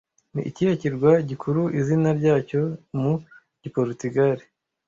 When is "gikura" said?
1.27-1.61